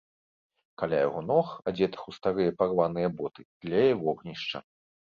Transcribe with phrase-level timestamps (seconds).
[0.81, 4.69] Каля яго ног, адзетых у старыя парваныя боты, тлее вогнішча.